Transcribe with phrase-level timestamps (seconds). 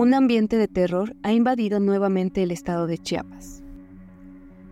[0.00, 3.62] Un ambiente de terror ha invadido nuevamente el estado de Chiapas.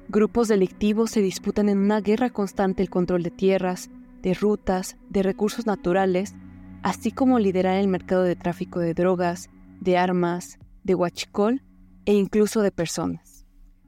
[0.08, 3.90] Grupos delictivos se disputan en una guerra constante el control de tierras,
[4.22, 6.34] de rutas, de recursos naturales,
[6.82, 9.50] así como liderar el mercado de tráfico de drogas,
[9.82, 11.62] de armas, de huachicol
[12.06, 13.44] e incluso de personas.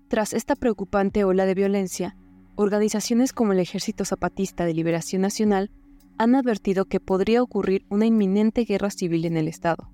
[0.09, 2.18] Tras esta preocupante ola de violencia,
[2.54, 5.70] organizaciones como el Ejército Zapatista de Liberación Nacional
[6.18, 9.90] han advertido que podría ocurrir una inminente guerra civil en el Estado.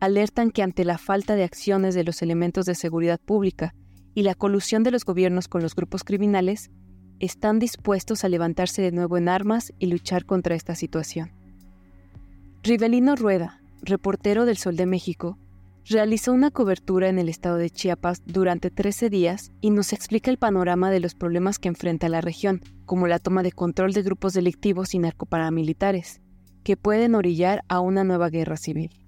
[0.00, 3.74] Alertan que ante la falta de acciones de los elementos de seguridad pública
[4.14, 6.70] y la colusión de los gobiernos con los grupos criminales,
[7.20, 11.32] están dispuestos a levantarse de nuevo en armas y luchar contra esta situación.
[12.62, 15.38] Rivelino Rueda, reportero del Sol de México,
[15.86, 20.38] realizó una cobertura en el estado de Chiapas durante 13 días y nos explica el
[20.38, 24.32] panorama de los problemas que enfrenta la región, como la toma de control de grupos
[24.32, 26.22] delictivos y narcoparamilitares,
[26.62, 29.03] que pueden orillar a una nueva guerra civil.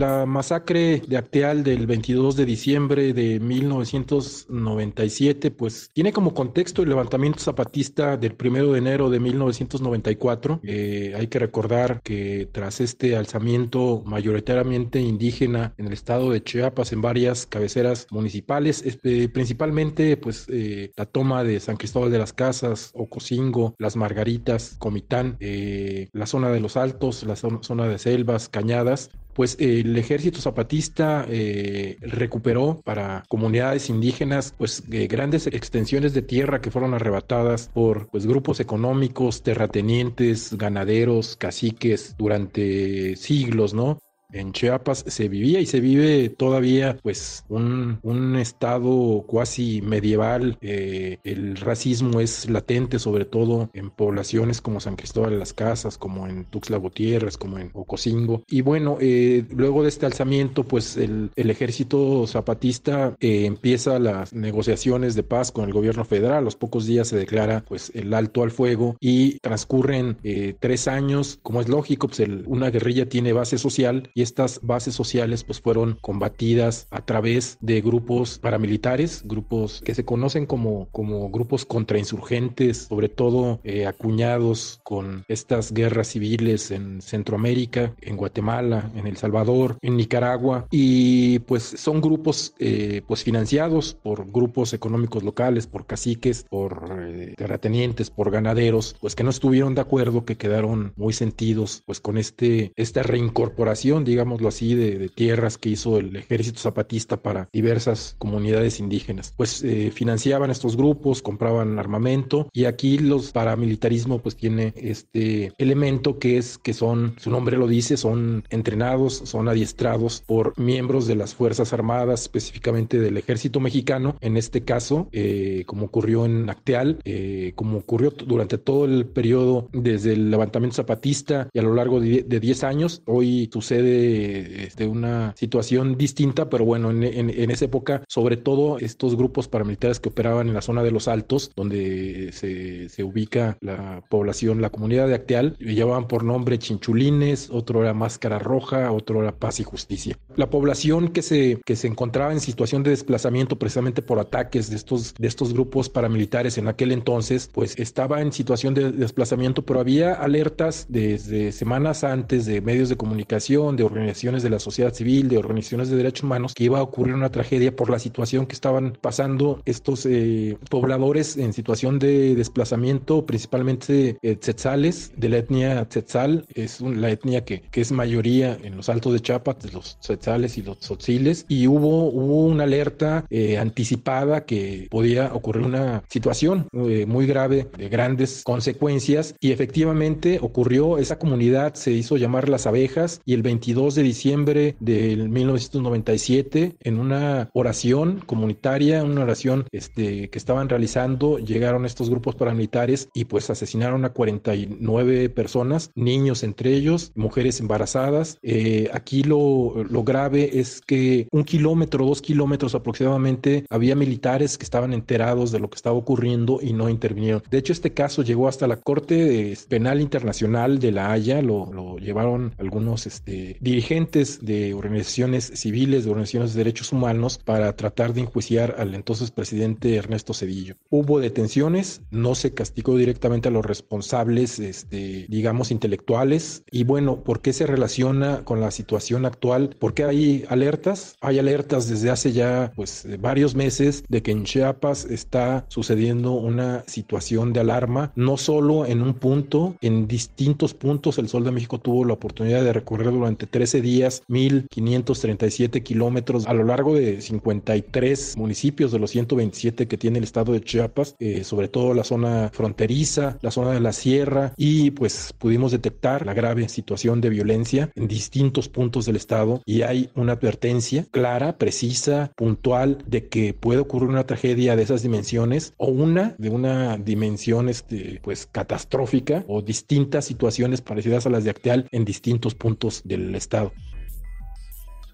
[0.00, 6.88] La masacre de Acteal del 22 de diciembre de 1997, pues tiene como contexto el
[6.88, 10.60] levantamiento zapatista del 1 de enero de 1994.
[10.62, 16.94] Eh, hay que recordar que tras este alzamiento mayoritariamente indígena en el estado de Chiapas,
[16.94, 22.32] en varias cabeceras municipales, este, principalmente pues eh, la toma de San Cristóbal de las
[22.32, 28.48] Casas, Ocosingo, Las Margaritas, Comitán, eh, la zona de los Altos, la zona de Selvas,
[28.48, 36.20] Cañadas, pues el ejército zapatista eh, recuperó para comunidades indígenas pues eh, grandes extensiones de
[36.20, 43.98] tierra que fueron arrebatadas por pues grupos económicos, terratenientes, ganaderos, caciques durante siglos, ¿no?
[44.32, 50.58] En Chiapas se vivía y se vive todavía pues un, un estado cuasi medieval.
[50.60, 55.98] Eh, el racismo es latente sobre todo en poblaciones como San Cristóbal de las Casas,
[55.98, 58.42] como en Tuxtla Gutiérrez, como en Ocosingo.
[58.48, 64.32] Y bueno, eh, luego de este alzamiento pues el, el ejército zapatista eh, empieza las
[64.32, 66.38] negociaciones de paz con el gobierno federal.
[66.38, 70.16] A los pocos días se declara pues el alto al fuego y transcurren
[70.60, 71.38] tres años.
[71.42, 75.98] Como es lógico, pues una guerrilla tiene base social y estas bases sociales pues fueron
[76.00, 83.08] combatidas a través de grupos paramilitares, grupos que se conocen como, como grupos contrainsurgentes, sobre
[83.08, 89.96] todo eh, acuñados con estas guerras civiles en Centroamérica, en Guatemala, en El Salvador, en
[89.96, 90.66] Nicaragua.
[90.70, 97.34] Y pues son grupos eh, pues financiados por grupos económicos locales, por caciques, por eh,
[97.36, 102.18] terratenientes, por ganaderos, pues que no estuvieron de acuerdo, que quedaron muy sentidos pues con
[102.18, 108.80] este esta reincorporación digámoslo así, de, tierras que hizo el ejército zapatista para diversas comunidades
[108.80, 109.34] indígenas.
[109.36, 116.18] Pues eh, financiaban estos grupos, compraban armamento y aquí los paramilitarismo pues tiene este elemento
[116.18, 121.16] que es que son, su nombre lo dice, son entrenados, son adiestrados por miembros de
[121.16, 126.98] las Fuerzas Armadas, específicamente del ejército mexicano, en este caso, eh, como ocurrió en Acteal,
[127.04, 132.00] eh, como ocurrió durante todo el periodo desde el levantamiento zapatista y a lo largo
[132.00, 138.02] de 10 años, hoy sucede de este, una situación distinta, pero bueno, en, esa época,
[138.08, 143.02] sobre todo estos grupos paramilitares que operaban en la zona de los Altos, donde se,
[143.02, 148.92] ubica la población, la comunidad de Acteal, llevaban por nombre Chinchulines, otro era Máscara Roja,
[148.92, 150.18] otro era Paz y Justicia.
[150.36, 154.76] La población que se, que se encontraba en situación de desplazamiento precisamente por ataques de
[154.76, 159.80] estos, de estos grupos paramilitares en aquel entonces, pues estaba en situación de desplazamiento, pero
[159.80, 165.28] había alertas desde semanas antes de medios de comunicación, de organizaciones de la sociedad civil,
[165.28, 168.54] de organizaciones de derechos humanos, que iba a ocurrir una tragedia por la situación que
[168.54, 175.88] estaban pasando estos eh, pobladores en situación de desplazamiento, principalmente eh, tzetzales, de la etnia
[175.88, 180.58] tzetzal, es la etnia que, que, es mayoría en los altos de Chiapas, los tzetzales
[180.58, 186.68] y los tzotziles, y hubo, hubo una alerta eh, anticipada que podía ocurrir una situación
[186.72, 193.20] muy grave de grandes consecuencias, y efectivamente ocurrió, esa comunidad se hizo llamar las abejas,
[193.24, 200.28] y el 22 22 de diciembre del 1997 en una oración comunitaria, una oración este,
[200.28, 206.74] que estaban realizando, llegaron estos grupos paramilitares y pues asesinaron a 49 personas, niños entre
[206.74, 208.38] ellos, mujeres embarazadas.
[208.42, 214.64] Eh, aquí lo, lo grave es que un kilómetro, dos kilómetros aproximadamente, había militares que
[214.64, 217.42] estaban enterados de lo que estaba ocurriendo y no intervinieron.
[217.50, 221.96] De hecho, este caso llegó hasta la Corte Penal Internacional de La Haya, lo, lo
[221.96, 228.22] llevaron algunos este, dirigentes de organizaciones civiles, de organizaciones de derechos humanos, para tratar de
[228.22, 230.76] enjuiciar al entonces presidente Ernesto Cedillo.
[230.88, 236.64] Hubo detenciones, no se castigó directamente a los responsables, este, digamos, intelectuales.
[236.70, 239.76] Y bueno, ¿por qué se relaciona con la situación actual?
[239.78, 241.16] ¿Por qué hay alertas?
[241.20, 246.84] Hay alertas desde hace ya pues varios meses de que en Chiapas está sucediendo una
[246.86, 251.78] situación de alarma, no solo en un punto, en distintos puntos el Sol de México
[251.78, 258.36] tuvo la oportunidad de recorrer durante 13 días 1.537 kilómetros a lo largo de 53
[258.36, 262.50] municipios de los 127 que tiene el estado de Chiapas, eh, sobre todo la zona
[262.52, 267.90] fronteriza, la zona de la sierra y pues pudimos detectar la grave situación de violencia
[267.94, 273.80] en distintos puntos del estado y hay una advertencia clara, precisa, puntual de que puede
[273.80, 279.62] ocurrir una tragedia de esas dimensiones o una de una dimensión este, pues catastrófica o
[279.62, 283.39] distintas situaciones parecidas a las de Acteal en distintos puntos del estado.
[283.40, 283.72] Estado.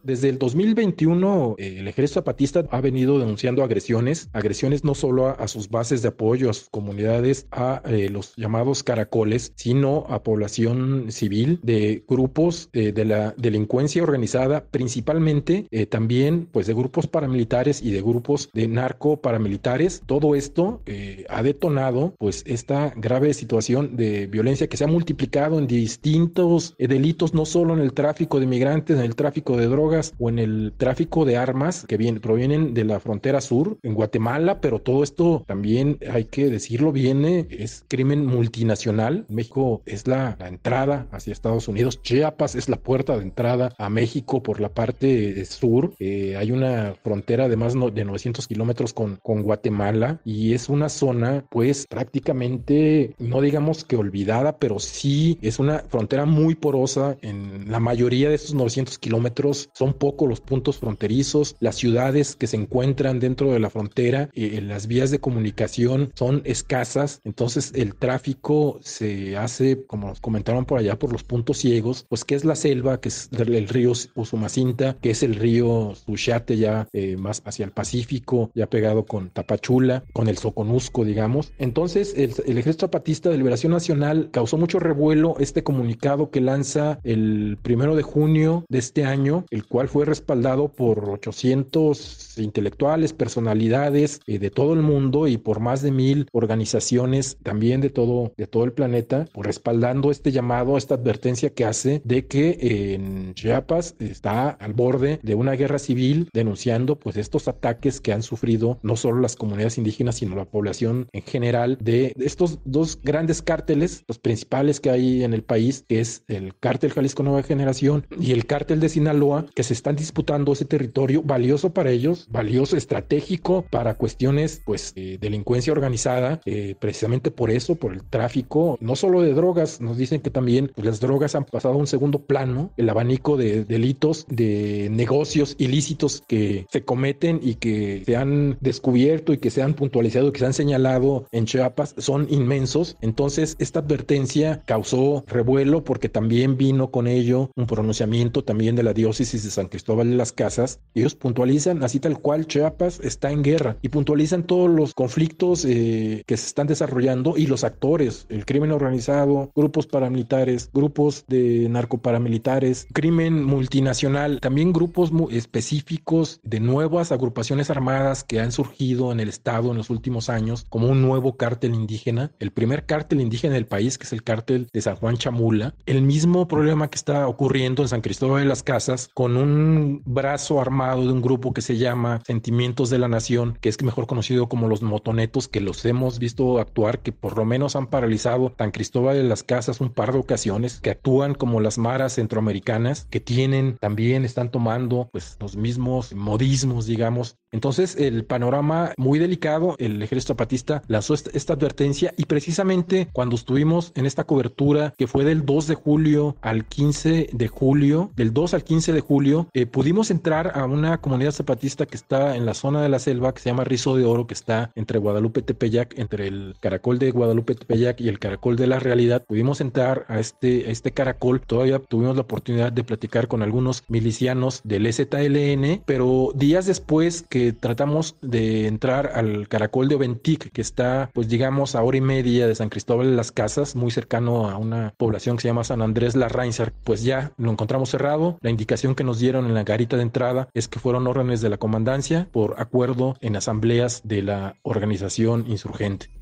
[0.07, 5.49] Desde el 2021, eh, el ejército zapatista ha venido denunciando agresiones, agresiones no solo a,
[5.49, 11.07] sus bases de apoyo, a sus comunidades, a eh, los llamados caracoles, sino a población
[11.11, 17.91] civil de grupos eh, de la delincuencia organizada, principalmente también pues de grupos paramilitares y
[17.91, 20.03] de grupos de narco paramilitares.
[20.07, 20.83] Todo esto
[21.29, 27.35] ha detonado pues esta grave situación de violencia que se ha multiplicado en distintos delitos,
[27.35, 30.73] no solo en el tráfico de migrantes, en el tráfico de drogas, o en el
[30.77, 35.45] tráfico de armas que vienen, provienen de la frontera sur en Guatemala, pero todo esto
[35.47, 39.27] también hay que decirlo, viene, es crimen multinacional.
[39.29, 44.43] México es la, entrada hacia Estados Unidos, Chiapas es la puerta de entrada a México
[44.43, 45.93] por la parte sur.
[45.99, 50.89] Eh, hay una frontera de más de 900 kilómetros con, con Guatemala y es una
[50.89, 57.71] zona pues prácticamente, no digamos que olvidada, pero sí es una frontera muy porosa en
[57.71, 62.57] la mayoría de esos 900 kilómetros son poco los puntos fronterizos, las ciudades que se
[62.57, 68.79] encuentran dentro de la frontera, eh, las vías de comunicación son escasas, entonces el tráfico
[68.83, 72.57] se hace, como nos comentaron por allá, por los puntos ciegos, pues que es la
[72.57, 77.65] selva, que es el río Usumacinta, que es el río Suchate ya eh, más hacia
[77.65, 81.53] el Pacífico, ya pegado con Tapachula, con el Soconusco, digamos.
[81.59, 86.99] Entonces el, el Ejército Zapatista de Liberación Nacional causó mucho revuelo este comunicado que lanza
[87.05, 94.21] el primero de junio de este año, el cual fue respaldado por 800 intelectuales, personalidades
[94.27, 98.47] eh, de todo el mundo y por más de mil organizaciones también de todo, de
[98.47, 104.51] todo el planeta, respaldando este llamado, esta advertencia que hace de que en Chiapas está
[104.51, 109.21] al borde de una guerra civil, denunciando pues estos ataques que han sufrido no solo
[109.21, 114.81] las comunidades indígenas, sino la población en general de estos dos grandes cárteles, los principales
[114.81, 118.81] que hay en el país, que es el cártel Jalisco Nueva Generación y el cártel
[118.81, 124.61] de Sinaloa, que se están disputando ese territorio valioso para ellos, valioso, estratégico para cuestiones,
[124.67, 129.81] pues, de delincuencia organizada, eh, precisamente por eso, por el tráfico, no solo de drogas,
[129.81, 133.39] nos dicen que también pues, las drogas han pasado a un segundo plano, el abanico
[133.39, 139.51] de delitos, de negocios ilícitos que se cometen y que se han descubierto y que
[139.51, 142.99] se han puntualizado, que se han señalado en Chiapas, son inmensos.
[143.01, 148.93] Entonces, esta advertencia causó revuelo porque también vino con ello un pronunciamiento también de la
[148.93, 153.43] diócesis de San Cristóbal de las Casas, ellos puntualizan así tal cual Chiapas está en
[153.43, 158.45] guerra y puntualizan todos los conflictos eh, que se están desarrollando y los actores, el
[158.45, 167.71] crimen organizado, grupos paramilitares, grupos de narcoparamilitares, crimen multinacional, también grupos específicos de nuevas agrupaciones
[167.71, 171.75] armadas que han surgido en el estado en los últimos años como un nuevo cártel
[171.75, 175.75] indígena, el primer cártel indígena del país que es el cártel de San Juan Chamula,
[175.87, 180.61] el mismo problema que está ocurriendo en San Cristóbal de las Casas con un brazo
[180.61, 184.49] armado de un grupo que se llama Sentimientos de la Nación, que es mejor conocido
[184.49, 188.71] como los motonetos, que los hemos visto actuar, que por lo menos han paralizado San
[188.71, 193.21] Cristóbal de las Casas un par de ocasiones, que actúan como las maras centroamericanas, que
[193.21, 197.37] tienen también, están tomando pues los mismos modismos, digamos.
[197.53, 203.93] Entonces el panorama muy delicado, el ejército zapatista lanzó esta, advertencia y precisamente cuando estuvimos
[203.95, 208.55] en esta cobertura que fue del 2 de julio al 15 de julio, del 2
[208.55, 212.55] al 15 de julio, eh, pudimos entrar a una comunidad zapatista que está en la
[212.55, 215.99] zona de la selva que se llama Rizo de Oro, que está entre Guadalupe Tepeyac,
[215.99, 219.25] entre el caracol de Guadalupe Tepeyac y el caracol de la realidad.
[219.27, 223.85] Pudimos entrar a este, a este caracol, todavía tuvimos la oportunidad de platicar con algunos
[223.89, 230.61] milicianos del EZLN, pero días después que tratamos de entrar al caracol de Oventic, que
[230.61, 234.49] está, pues digamos, a hora y media de San Cristóbal de las Casas, muy cercano
[234.49, 238.39] a una población que se llama San Andrés La Reinsar, pues ya lo encontramos cerrado.
[238.41, 241.59] La indicación que dieron en la garita de entrada es que fueron órdenes de la
[241.59, 246.16] comandancia por acuerdo en asambleas de la organización insurgente.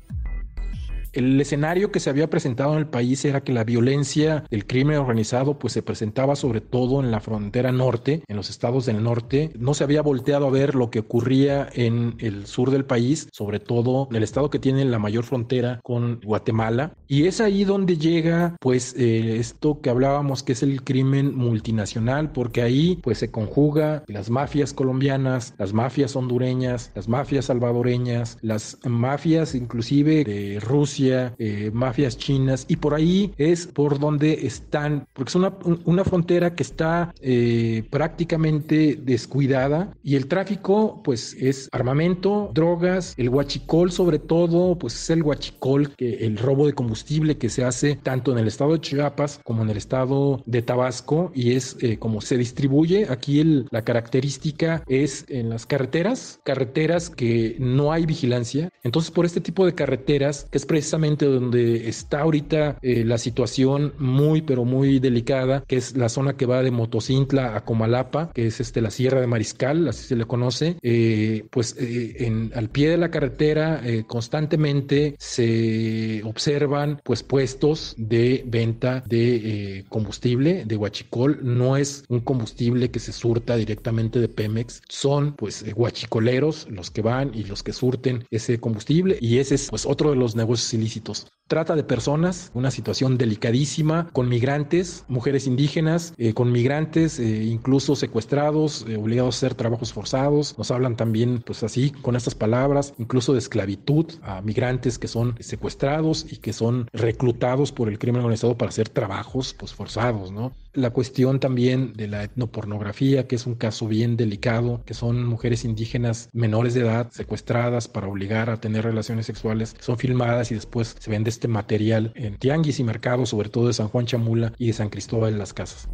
[1.15, 4.97] El escenario que se había presentado en el país era que la violencia del crimen
[4.97, 9.49] organizado pues se presentaba sobre todo en la frontera norte, en los estados del norte.
[9.57, 13.61] No se había volteado a ver lo que ocurría en el sur del país, sobre
[13.61, 16.91] todo en el estado que tiene la mayor frontera con Guatemala.
[17.07, 22.33] Y es ahí donde llega pues eh, esto que hablábamos que es el crimen multinacional,
[22.33, 28.79] porque ahí pues se conjuga las mafias colombianas, las mafias hondureñas, las mafias salvadoreñas, las
[28.83, 35.29] mafias inclusive de Rusia eh, mafias chinas, y por ahí es por donde están, porque
[35.29, 35.53] es una,
[35.85, 43.29] una frontera que está eh, prácticamente descuidada y el tráfico pues es armamento, drogas, el
[43.29, 47.95] huachicol sobre todo, pues es el huachicol, que el robo de combustible que se hace
[47.95, 51.97] tanto en el estado de Chiapas como en el estado de Tabasco y es eh,
[51.97, 53.07] como se distribuye.
[53.09, 58.69] Aquí el, la característica es en las carreteras, carreteras que no hay vigilancia.
[58.83, 63.93] Entonces por este tipo de carreteras, que es precisamente donde está ahorita eh, la situación
[63.97, 68.47] muy, pero muy delicada, que es la zona que va de Motocintla a Comalapa, que
[68.47, 72.89] es este, la Sierra de Mariscal, así se le conoce, eh, pues eh, al pie
[72.89, 81.77] de la carretera constantemente se observan pues puestos de venta de combustible, de huachicol, no
[81.77, 87.31] es un combustible que se surta directamente de Pemex, son pues huachicoleros los que van
[87.33, 89.17] y los que surten ese combustible.
[89.21, 91.27] Y ese es pues otro de los negocios ilícitos.
[91.47, 97.95] Trata de personas, una situación delicadísima, con migrantes, mujeres indígenas, eh, con migrantes eh, incluso
[97.95, 100.57] secuestrados, eh, obligados a hacer trabajos forzados.
[100.57, 105.35] Nos hablan también, pues así, con estas palabras, incluso de esclavitud a migrantes que son
[105.39, 110.51] secuestrados y que son reclutados por el crimen organizado para hacer trabajos pues forzados, ¿no?
[110.75, 115.63] La cuestión también de la etnopornografía, que es un caso bien delicado, que son mujeres
[115.63, 120.97] indígenas menores de edad secuestradas para obligar a tener relaciones sexuales, son filmadas y después
[120.99, 124.67] se vende este material en tianguis y mercados, sobre todo de San Juan Chamula y
[124.67, 125.87] de San Cristóbal de las Casas.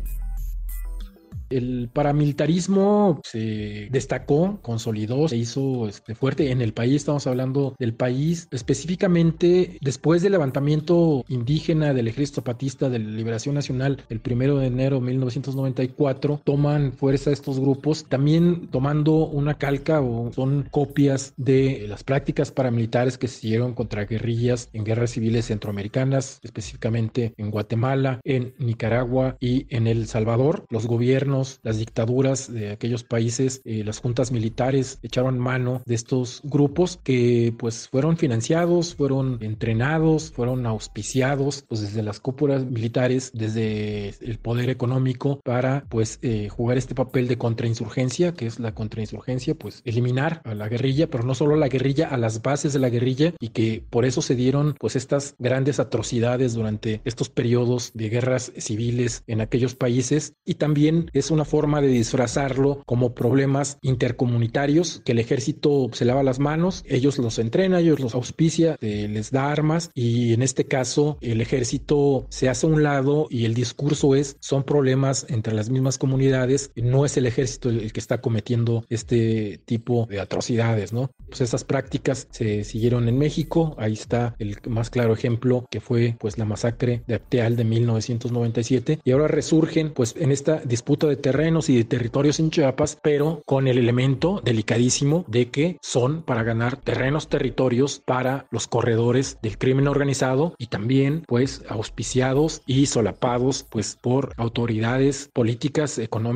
[1.51, 6.96] El paramilitarismo se destacó, consolidó, se hizo este, fuerte en el país.
[6.96, 14.03] Estamos hablando del país específicamente después del levantamiento indígena del Ejército Zapatista de Liberación Nacional
[14.10, 16.41] el primero de enero de 1994.
[16.43, 23.17] Toman fuerza estos grupos, también tomando una calca o son copias de las prácticas paramilitares
[23.17, 29.65] que se hicieron contra guerrillas en guerras civiles centroamericanas, específicamente en Guatemala, en Nicaragua y
[29.75, 30.65] en El Salvador.
[30.70, 36.42] Los gobiernos las dictaduras de aquellos países, eh, las juntas militares echaron mano de estos
[36.44, 44.10] grupos que pues fueron financiados, fueron entrenados, fueron auspiciados pues desde las cúpulas militares, desde
[44.22, 49.56] el poder económico para pues eh, jugar este papel de contrainsurgencia, que es la contrainsurgencia,
[49.56, 52.80] pues eliminar a la guerrilla, pero no solo a la guerrilla, a las bases de
[52.80, 57.92] la guerrilla y que por eso se dieron pues estas grandes atrocidades durante estos periodos
[57.94, 60.34] de guerras civiles en aquellos países.
[60.46, 66.24] Y también es una forma de disfrazarlo como problemas intercomunitarios, que el ejército se lava
[66.24, 70.66] las manos, ellos los entrena, ellos los auspicia, eh, les da armas y en este
[70.66, 75.54] caso el ejército se hace a un lado y el discurso es son problemas entre
[75.54, 80.94] las mismas comunidades, no es el ejército el que está cometiendo este tipo de atrocidades,
[80.94, 81.12] ¿no?
[81.28, 86.16] Pues esas prácticas se siguieron en México, ahí está el más claro ejemplo que fue
[86.20, 91.18] pues la masacre de Acteal de 1997 y ahora resurgen pues en esta disputa de
[91.18, 96.44] terrenos y de territorios en Chiapas, pero con el elemento delicadísimo de que son para
[96.44, 103.65] ganar terrenos, territorios para los corredores del crimen organizado y también pues auspiciados y solapados
[103.70, 106.32] pues por autoridades políticas, económicas,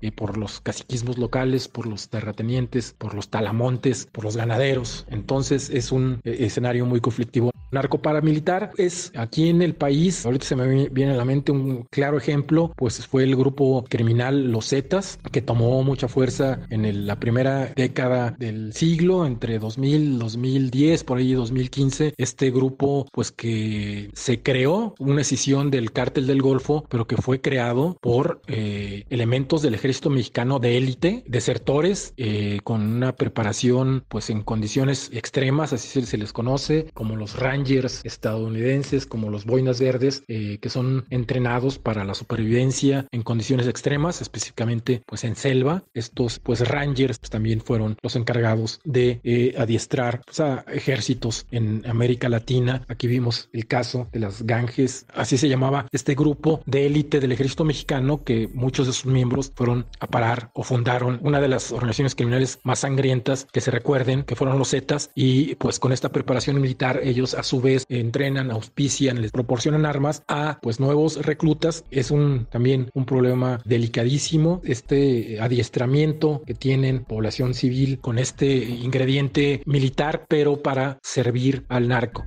[0.00, 5.06] y por los caciquismos locales, por los terratenientes, por los talamontes, por los ganaderos.
[5.08, 7.50] Entonces es un eh, escenario muy conflictivo.
[7.70, 11.84] Narco paramilitar es aquí en el país, ahorita se me viene a la mente un
[11.90, 17.20] claro ejemplo, pues fue el grupo criminal Los Zetas, que tomó mucha fuerza en la
[17.20, 24.42] primera década del siglo, entre 2000, 2010, por ahí 2015, este grupo pues que se
[24.42, 29.74] creó, una escisión del cártel del Golfo, pero que fue creado por eh, elementos del
[29.74, 36.18] ejército mexicano de élite, desertores, eh, con una preparación pues en condiciones extremas, así se
[36.18, 42.04] les conoce, como los Rangers estadounidenses como los boinas verdes eh, que son entrenados para
[42.04, 45.82] la supervivencia en condiciones extremas, específicamente pues en selva.
[45.92, 51.84] Estos pues rangers pues, también fueron los encargados de eh, adiestrar pues, a ejércitos en
[51.86, 52.82] América Latina.
[52.88, 57.32] Aquí vimos el caso de las Ganges, así se llamaba este grupo de élite del
[57.32, 61.72] ejército mexicano que muchos de sus miembros fueron a parar o fundaron una de las
[61.72, 66.10] organizaciones criminales más sangrientas que se recuerden, que fueron los Zetas y pues con esta
[66.10, 71.84] preparación militar ellos a su vez entrenan, auspician, les proporcionan armas a pues nuevos reclutas.
[71.90, 79.62] Es un también un problema delicadísimo este adiestramiento que tienen población civil con este ingrediente
[79.66, 82.24] militar, pero para servir al narco.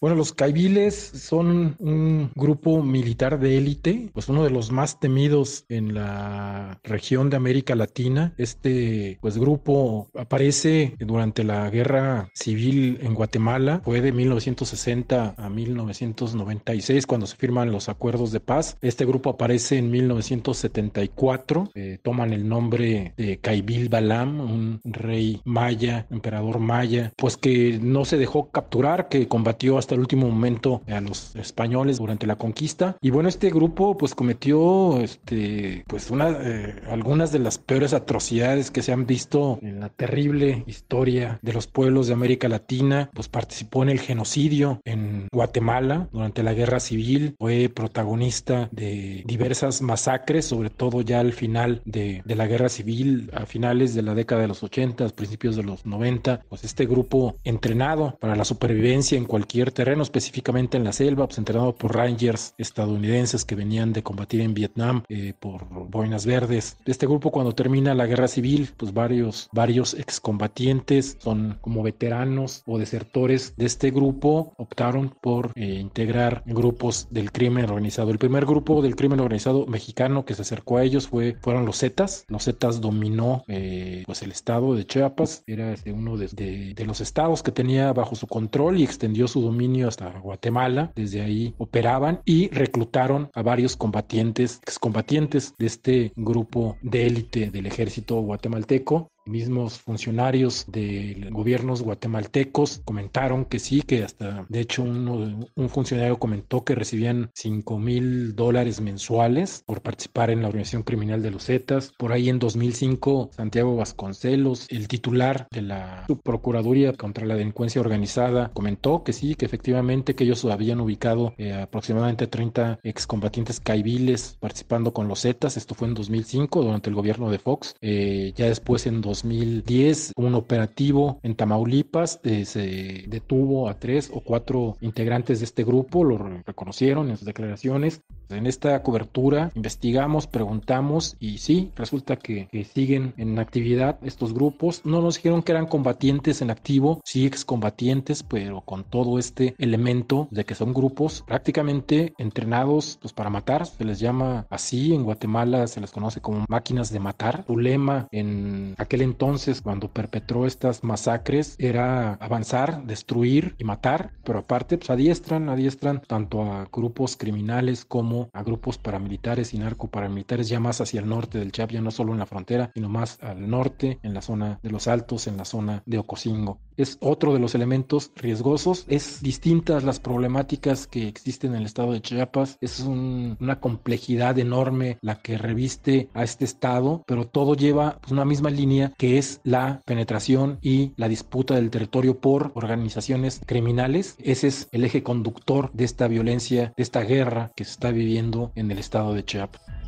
[0.00, 5.66] Bueno, los caibiles son un grupo militar de élite, pues uno de los más temidos
[5.68, 8.32] en la región de América Latina.
[8.38, 17.06] Este pues grupo aparece durante la guerra civil en Guatemala, fue de 1960 a 1996
[17.06, 18.78] cuando se firman los acuerdos de paz.
[18.80, 26.06] Este grupo aparece en 1974, eh, toman el nombre de Caibil Balam, un rey maya,
[26.10, 31.00] emperador maya, pues que no se dejó capturar, que combatió hasta el último momento a
[31.00, 32.96] los españoles durante la conquista.
[33.00, 38.70] Y bueno, este grupo pues cometió este, pues una, eh, algunas de las peores atrocidades
[38.70, 43.10] que se han visto en la terrible historia de los pueblos de América Latina.
[43.14, 49.82] Pues participó en el genocidio en Guatemala durante la guerra civil, fue protagonista de diversas
[49.82, 54.14] masacres, sobre todo ya al final de, de la guerra civil, a finales de la
[54.14, 59.18] década de los 80, principios de los 90, pues este grupo entrenado para la supervivencia
[59.18, 64.02] en cualquier terreno, específicamente en la selva, pues entrenado por rangers estadounidenses que venían de
[64.02, 66.76] combatir en Vietnam eh, por boinas verdes.
[66.84, 72.76] Este grupo cuando termina la guerra civil, pues varios, varios excombatientes son como veteranos o
[72.76, 78.10] desertores de este grupo optaron por eh, integrar grupos del crimen organizado.
[78.10, 81.78] El primer grupo del crimen organizado mexicano que se acercó a ellos fue, fueron los
[81.78, 82.26] Zetas.
[82.28, 87.42] Los Zetas dominó eh, pues el estado de Chiapas, era uno de, de los estados
[87.42, 92.48] que tenía bajo su control y extendió su dominio hasta Guatemala, desde ahí operaban y
[92.48, 100.64] reclutaron a varios combatientes, excombatientes de este grupo de élite del ejército guatemalteco mismos funcionarios
[100.68, 106.74] de gobiernos guatemaltecos comentaron que sí, que hasta, de hecho, uno, un funcionario comentó que
[106.74, 111.92] recibían 5 mil dólares mensuales por participar en la organización criminal de los Zetas.
[111.96, 118.50] Por ahí en 2005, Santiago Vasconcelos, el titular de la subprocuraduría contra la delincuencia organizada,
[118.52, 125.08] comentó que sí, que efectivamente ellos habían ubicado eh, aproximadamente 30 excombatientes caibiles participando con
[125.08, 125.56] los Zetas.
[125.56, 127.74] Esto fue en 2005 durante el gobierno de Fox.
[127.80, 134.20] Eh, ya después en 2010, un operativo en Tamaulipas, eh, se detuvo a tres o
[134.20, 138.02] cuatro integrantes de este grupo, lo reconocieron en sus declaraciones.
[138.30, 144.82] En esta cobertura investigamos, preguntamos y sí, resulta que, siguen en actividad estos grupos.
[144.84, 150.28] No nos dijeron que eran combatientes en activo, sí excombatientes, pero con todo este elemento
[150.30, 153.66] de que son grupos prácticamente entrenados pues, para matar.
[153.66, 157.44] Se les llama así, en Guatemala se les conoce como máquinas de matar.
[157.46, 164.40] Su lema en aquel entonces, cuando perpetró estas masacres, era avanzar, destruir y matar, pero
[164.40, 170.60] aparte pues adiestran, adiestran tanto a grupos criminales como a grupos paramilitares y narcoparamilitares ya
[170.60, 173.48] más hacia el norte del Chap, ya no solo en la frontera, sino más al
[173.48, 176.60] norte, en la zona de los Altos, en la zona de Ocosingo.
[176.80, 178.86] Es otro de los elementos riesgosos.
[178.88, 182.56] Es distintas las problemáticas que existen en el estado de Chiapas.
[182.62, 188.24] Es una complejidad enorme la que reviste a este estado, pero todo lleva pues, una
[188.24, 194.16] misma línea que es la penetración y la disputa del territorio por organizaciones criminales.
[194.18, 198.52] Ese es el eje conductor de esta violencia, de esta guerra que se está viviendo
[198.54, 199.79] en el estado de Chiapas.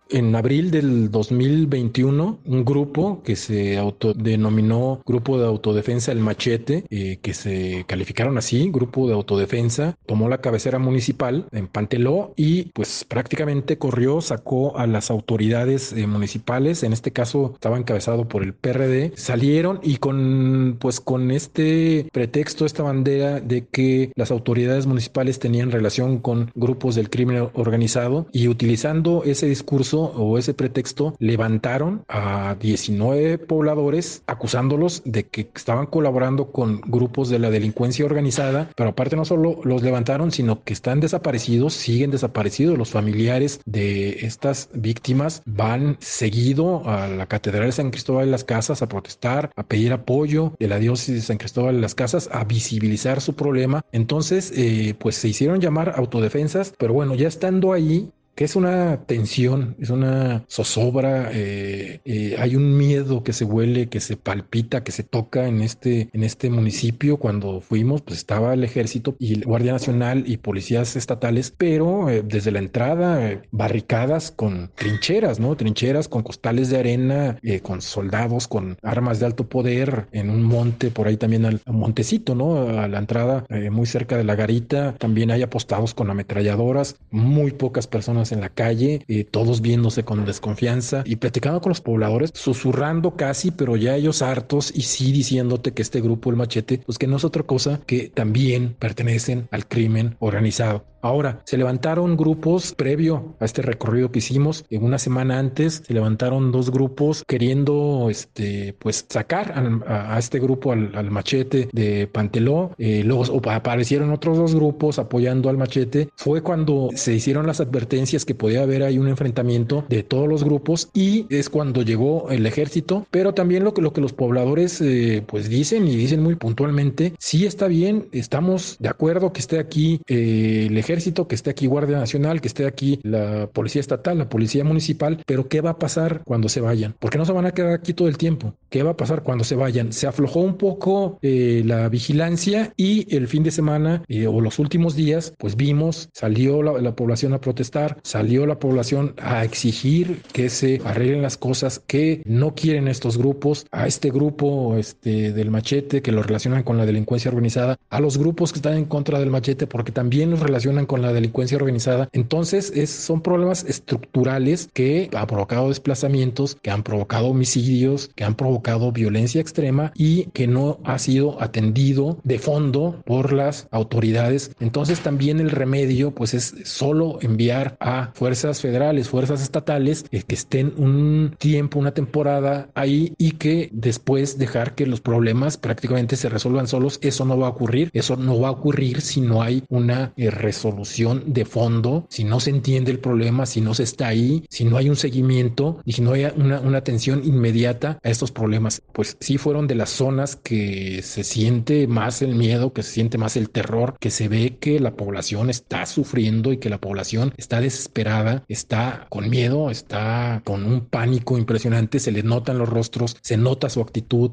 [0.09, 7.19] En abril del 2021, un grupo que se autodenominó Grupo de Autodefensa El Machete, eh,
[7.21, 13.05] que se calificaron así, Grupo de Autodefensa, tomó la cabecera municipal en Panteló y pues
[13.05, 18.55] prácticamente corrió, sacó a las autoridades eh, municipales, en este caso estaba encabezado por el
[18.55, 25.41] PRD, salieron y con pues con este pretexto, esta bandera de que las autoridades municipales
[25.41, 32.05] tenían relación con grupos del crimen organizado y utilizando ese discurso o ese pretexto levantaron
[32.09, 38.91] a 19 pobladores acusándolos de que estaban colaborando con grupos de la delincuencia organizada, pero
[38.91, 42.79] aparte no solo los levantaron, sino que están desaparecidos, siguen desaparecidos.
[42.79, 48.45] Los familiares de estas víctimas van seguido a la Catedral de San Cristóbal de las
[48.45, 52.29] Casas a protestar, a pedir apoyo de la diócesis de San Cristóbal de las Casas,
[52.33, 53.83] a visibilizar su problema.
[53.93, 59.07] Entonces, eh, pues se hicieron llamar autodefensas, pero bueno, ya estando ahí, que es una
[59.07, 64.85] tensión, es una zozobra, eh, eh, hay un miedo que se huele, que se palpita,
[64.85, 67.17] que se toca en este, en este municipio.
[67.17, 72.23] Cuando fuimos, pues estaba el ejército y el Guardia Nacional y policías estatales, pero eh,
[72.23, 75.57] desde la entrada, barricadas con trincheras, ¿no?
[75.57, 80.91] Trincheras con costales de arena, con soldados, con armas de alto poder en un monte,
[80.91, 82.69] por ahí también al montecito, ¿no?
[82.69, 87.87] A la entrada, muy cerca de la garita, también hay apostados con ametralladoras, muy pocas
[87.87, 93.17] personas en la calle, eh, todos viéndose con desconfianza y platicando con los pobladores, susurrando
[93.17, 97.07] casi, pero ya ellos hartos y sí diciéndote que este grupo, el machete, pues que
[97.07, 100.85] no es otra cosa que también pertenecen al crimen organizado.
[101.07, 105.95] Ahora, se levantaron grupos previo a este recorrido que hicimos, en una semana antes se
[105.95, 109.55] levantaron dos grupos queriendo este, pues sacar
[109.87, 115.57] a, este grupo al, machete de Panteló, eh, luego aparecieron otros dos grupos apoyando al
[115.57, 120.29] machete, fue cuando se hicieron las advertencias que podía haber ahí un enfrentamiento de todos
[120.29, 124.13] los grupos y es cuando llegó el ejército, pero también lo que, lo que los
[124.13, 129.39] pobladores eh, pues dicen y dicen muy puntualmente, sí está bien, estamos de acuerdo que
[129.39, 133.81] esté aquí eh, el ejército, que esté aquí Guardia Nacional, que esté aquí la policía
[133.81, 136.95] estatal, la policía municipal, pero ¿qué va a pasar cuando se vayan?
[136.99, 138.55] Porque no se van a quedar aquí todo el tiempo.
[138.71, 139.93] ¿Qué va a pasar cuando se vayan?
[139.93, 144.97] Se aflojó un poco eh, la vigilancia y el fin de semana o los últimos
[144.97, 150.49] días, pues vimos, salió la, la población a protestar, salió la población a exigir que
[150.49, 156.03] se arreglen las cosas que no quieren estos grupos, a este grupo este, del machete
[156.03, 159.31] que lo relacionan con la delincuencia organizada, a los grupos que están en contra del
[159.31, 162.09] machete porque también los relacionan con la delincuencia organizada.
[162.13, 168.35] Entonces es, son problemas estructurales que han provocado desplazamientos, que han provocado homicidios, que han
[168.35, 174.53] provocado violencia extrema y que no ha sido atendido de fondo por las autoridades.
[174.61, 180.35] Entonces también el remedio pues es solo enviar a fuerzas federales, fuerzas estatales eh, que
[180.35, 186.29] estén un tiempo, una temporada ahí y que después dejar que los problemas prácticamente se
[186.29, 186.99] resuelvan solos.
[187.03, 187.91] Eso no va a ocurrir.
[187.93, 192.41] Eso no va a ocurrir si no hay una eh, resolución de fondo, si no
[192.41, 195.93] se entiende el problema, si no se está ahí, si no hay un seguimiento y
[195.93, 198.83] si no hay una atención inmediata a estos problemas.
[198.93, 203.19] Pues sí fueron de las zonas que se siente más el miedo, que se siente
[203.19, 207.33] más el terror, que se ve que la población está sufriendo y que la población
[207.37, 213.17] está desesperada, está con miedo, está con un pánico impresionante, se le notan los rostros,
[213.23, 214.33] se nota su actitud,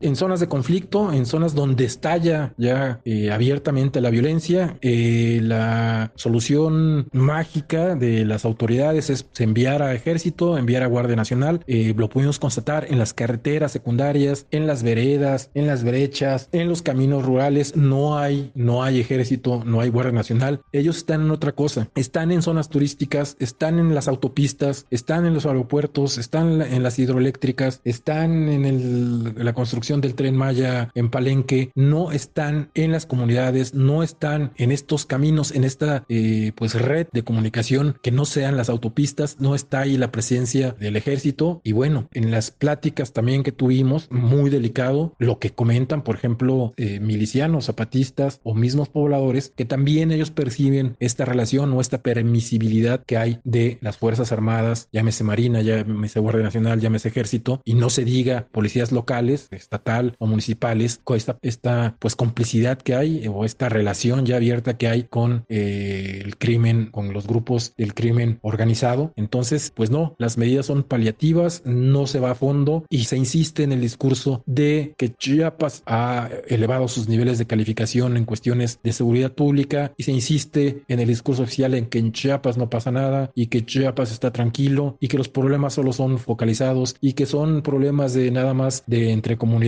[0.00, 6.12] en zonas de conflicto, en zonas donde estalla ya eh, abiertamente la violencia, eh, la
[6.14, 11.60] solución mágica de las autoridades es enviar a ejército, enviar a Guardia Nacional.
[11.66, 16.68] Eh, lo pudimos constatar en las carreteras secundarias, en las veredas, en las brechas, en
[16.68, 17.76] los caminos rurales.
[17.76, 20.60] No hay, no hay ejército, no hay Guardia Nacional.
[20.72, 21.88] Ellos están en otra cosa.
[21.94, 26.98] Están en zonas turísticas, están en las autopistas, están en los aeropuertos, están en las
[26.98, 33.74] hidroeléctricas, están en la construcción del tren Maya en Palenque no están en las comunidades,
[33.74, 38.56] no están en estos caminos, en esta eh, pues red de comunicación que no sean
[38.56, 41.60] las autopistas, no está ahí la presencia del ejército.
[41.64, 46.72] Y bueno, en las pláticas también que tuvimos, muy delicado lo que comentan, por ejemplo,
[46.78, 53.04] eh, milicianos, zapatistas o mismos pobladores, que también ellos perciben esta relación o esta permisibilidad
[53.04, 57.90] que hay de las Fuerzas Armadas, llámese Marina, llámese Guardia Nacional, llámese Ejército, y no
[57.90, 63.44] se diga policías locales, estatal o municipales, con esta, esta pues complicidad que hay o
[63.44, 68.38] esta relación ya abierta que hay con eh, el crimen, con los grupos del crimen
[68.42, 69.12] organizado.
[69.16, 73.64] Entonces, pues no, las medidas son paliativas, no se va a fondo y se insiste
[73.64, 78.92] en el discurso de que Chiapas ha elevado sus niveles de calificación en cuestiones de
[78.92, 82.92] seguridad pública y se insiste en el discurso oficial en que en Chiapas no pasa
[82.92, 87.26] nada y que Chiapas está tranquilo y que los problemas solo son focalizados y que
[87.26, 89.63] son problemas de nada más de entre comunidades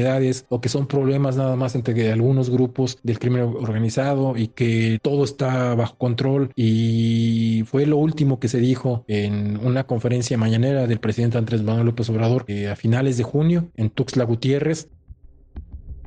[0.48, 5.24] o que son problemas nada más entre algunos grupos del crimen organizado y que todo
[5.24, 6.50] está bajo control.
[6.54, 11.86] Y fue lo último que se dijo en una conferencia mañanera del presidente Andrés Manuel
[11.86, 14.88] López Obrador eh, a finales de junio en Tuxtla Gutiérrez.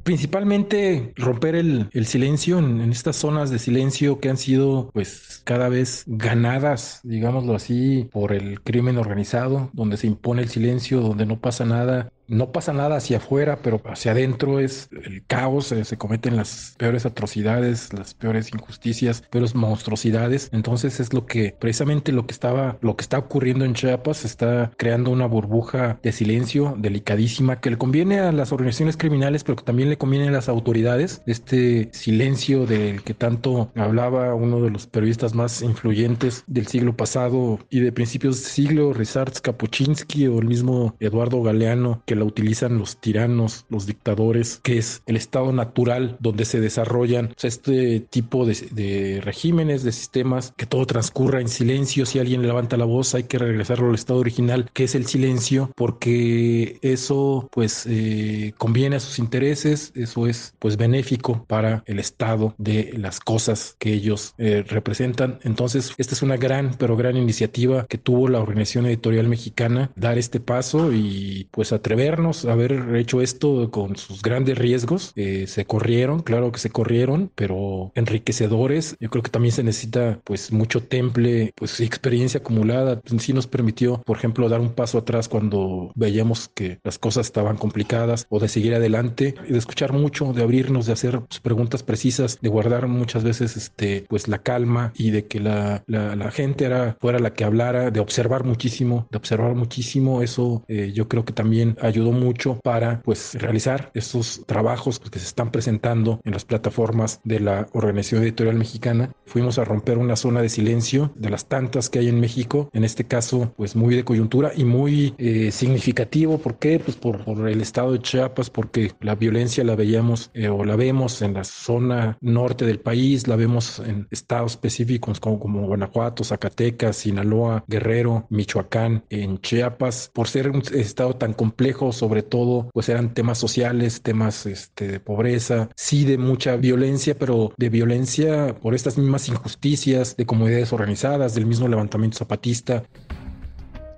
[0.03, 5.69] Principalmente romper el, silencio en, en, estas zonas de silencio que han sido pues cada
[5.69, 11.39] vez ganadas, digámoslo así, por el crimen organizado, donde se impone el silencio, donde no
[11.39, 16.37] pasa nada no pasa nada hacia afuera, pero hacia adentro es el caos, se cometen
[16.37, 20.49] las peores atrocidades, las peores injusticias, peores monstruosidades.
[20.53, 24.71] Entonces es lo que precisamente lo que estaba, lo que está ocurriendo en Chiapas, está
[24.77, 29.63] creando una burbuja de silencio delicadísima que le conviene a las organizaciones criminales, pero que
[29.63, 31.21] también le conviene a las autoridades.
[31.25, 37.59] Este silencio del que tanto hablaba uno de los periodistas más influyentes del siglo pasado
[37.69, 42.77] y de principios de siglo, Ryszard Kapuczynski o el mismo Eduardo Galeano, que la utilizan
[42.77, 49.21] los tiranos, los dictadores, que es el estado natural donde se desarrollan este tipo de,
[49.23, 52.05] regímenes, de sistemas, que todo transcurra en silencio.
[52.05, 55.71] Si alguien levanta la voz, hay que regresarlo al estado original, que es el silencio,
[55.75, 62.53] porque eso pues eh, conviene a sus intereses, eso es pues benéfico para el estado
[62.57, 65.39] de las cosas que ellos eh, representan.
[65.43, 70.17] Entonces, esta es una gran, pero gran iniciativa que tuvo la organización editorial mexicana, dar
[70.17, 75.11] este paso y pues atrever a haber hecho esto con sus grandes riesgos.
[75.15, 78.95] Eh, se corrieron, claro que se corrieron, pero enriquecedores.
[78.99, 83.01] Yo creo que también se necesita pues mucho temple, pues experiencia acumulada.
[83.19, 87.57] Sí nos permitió, por ejemplo, dar un paso atrás cuando veíamos que las cosas estaban
[87.57, 92.39] complicadas o de seguir adelante de escuchar mucho, de abrirnos, de hacer pues, preguntas precisas,
[92.41, 96.95] de guardar muchas veces este pues la calma y de que la, la, gente era
[97.01, 100.21] fuera la que hablara, de observar muchísimo, de observar muchísimo.
[100.21, 105.25] Eso eh, yo creo que también ayudó mucho para pues realizar esos trabajos que se
[105.25, 109.11] están presentando en las plataformas de la Organización Editorial Mexicana.
[109.25, 112.83] Fuimos a romper una zona de silencio de las tantas que hay en México, en
[112.83, 116.37] este caso pues muy de coyuntura y muy eh, significativo.
[116.37, 116.79] ¿Por qué?
[116.79, 121.21] Pues por, el estado de Chiapas, porque la violencia la veíamos eh, o la vemos
[121.21, 127.63] en la zona norte del país, la vemos en estados específicos como Guanajuato, Zacatecas, Sinaloa,
[127.67, 133.37] Guerrero, Michoacán, en Chiapas, por ser un estado tan complejo, sobre todo, pues eran temas
[133.37, 139.27] sociales, temas este, de pobreza, sí de mucha violencia, pero de violencia por estas mismas
[139.29, 142.83] injusticias de comunidades organizadas, del mismo levantamiento zapatista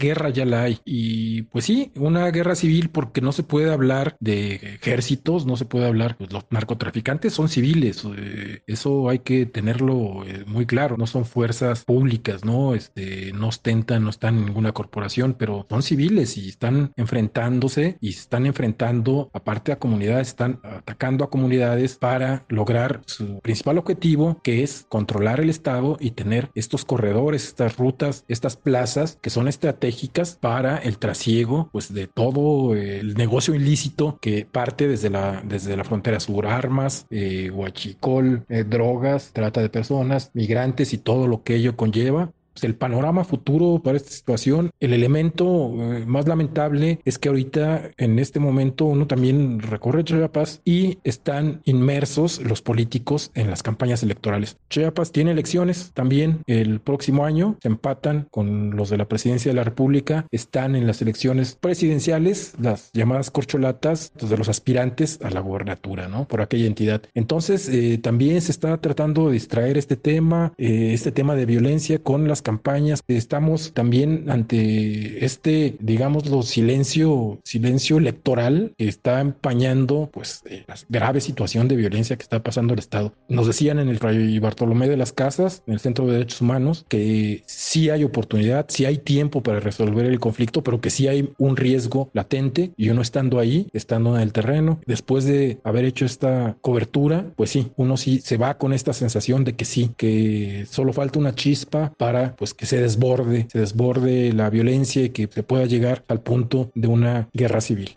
[0.01, 0.79] guerra ya la hay.
[0.83, 5.65] Y pues sí, una guerra civil porque no se puede hablar de ejércitos, no se
[5.65, 10.97] puede hablar, pues los narcotraficantes son civiles, eh, eso hay que tenerlo eh, muy claro,
[10.97, 12.73] no son fuerzas públicas, ¿no?
[12.73, 18.09] Este, no ostentan, no están en ninguna corporación, pero son civiles y están enfrentándose y
[18.09, 24.63] están enfrentando, aparte a comunidades, están atacando a comunidades para lograr su principal objetivo, que
[24.63, 29.90] es controlar el Estado y tener estos corredores, estas rutas, estas plazas que son estratégicas
[30.39, 35.83] para el trasiego pues de todo el negocio ilícito que parte desde la, desde la
[35.83, 41.55] frontera sur, armas, eh, huachicol, eh, drogas, trata de personas, migrantes y todo lo que
[41.55, 47.17] ello conlleva pues, el panorama futuro para esta situación, el elemento eh, más lamentable es
[47.17, 53.49] que ahorita en este momento uno también recorre Chiapas y están inmersos los políticos en
[53.49, 54.57] las campañas electorales.
[54.69, 59.55] Chiapas tiene elecciones también el próximo año, se empatan con los de la presidencia de
[59.55, 65.39] la República, están en las elecciones presidenciales, las llamadas corcholatas de los aspirantes a la
[65.39, 66.27] gobernatura, ¿no?
[66.27, 67.01] Por aquella entidad.
[67.13, 71.99] Entonces, eh, también se está tratando de distraer este tema, eh, este tema de violencia
[71.99, 73.01] con las campañas.
[73.07, 81.21] Estamos también ante este, digámoslo, silencio, silencio electoral que está empañando pues eh, la grave
[81.21, 83.13] situación de violencia que está pasando el Estado.
[83.27, 86.85] Nos decían en el Fray Bartolomé de las Casas, en el Centro de Derechos Humanos,
[86.87, 91.31] que sí hay oportunidad, sí hay tiempo para resolver el conflicto, pero que sí hay
[91.37, 96.05] un riesgo latente y uno estando ahí, estando en el terreno, después de haber hecho
[96.05, 100.65] esta cobertura, pues sí, uno sí se va con esta sensación de que sí, que
[100.69, 105.27] solo falta una chispa para pues que se desborde, se desborde la violencia y que
[105.27, 107.95] se pueda llegar al punto de una guerra civil.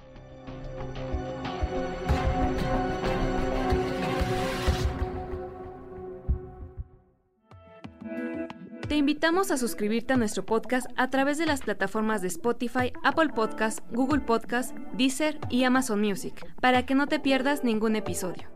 [8.88, 13.30] Te invitamos a suscribirte a nuestro podcast a través de las plataformas de Spotify, Apple
[13.34, 18.53] Podcast, Google Podcast, Deezer y Amazon Music, para que no te pierdas ningún episodio.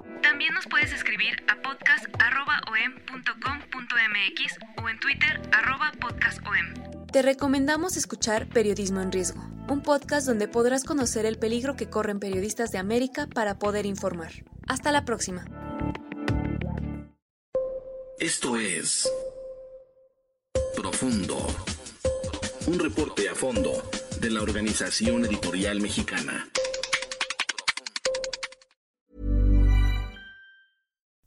[0.49, 5.43] También nos puedes escribir a podcast.om.com.mx o en Twitter
[6.01, 7.07] podcastom.
[7.13, 12.19] Te recomendamos escuchar Periodismo en Riesgo, un podcast donde podrás conocer el peligro que corren
[12.19, 14.33] periodistas de América para poder informar.
[14.67, 15.45] Hasta la próxima.
[18.19, 19.07] Esto es
[20.75, 21.47] Profundo,
[22.69, 23.83] un reporte a fondo
[24.19, 26.49] de la Organización Editorial Mexicana.